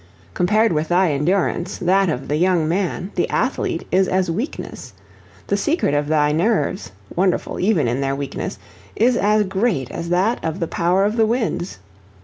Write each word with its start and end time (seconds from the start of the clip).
Compared 0.33 0.71
with 0.73 0.87
thy 0.87 1.11
endurance, 1.11 1.77
that 1.77 2.09
of 2.09 2.27
the 2.27 2.37
young 2.37 2.67
man, 2.67 3.11
the 3.13 3.29
athlete, 3.29 3.87
is 3.91 4.07
as 4.07 4.31
weakness; 4.31 4.93
the 5.45 5.55
secret 5.55 5.93
of 5.93 6.07
thy 6.07 6.31
nerves, 6.31 6.91
wonderful 7.15 7.59
even 7.59 7.87
in 7.87 8.01
their 8.01 8.15
weakness, 8.15 8.57
is 8.95 9.15
as 9.15 9.43
great 9.43 9.91
as 9.91 10.09
that 10.09 10.43
of 10.43 10.59
the 10.59 10.67
power 10.67 11.05
of 11.05 11.17
the 11.17 11.25
winds. 11.27 11.77